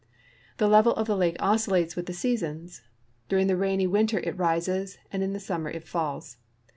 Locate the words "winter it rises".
3.91-4.97